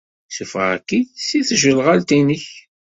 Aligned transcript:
Ssuffɣeɣ-k-id 0.29 1.07
seg 1.27 1.43
tjeɣlalt-nnek. 1.49 2.45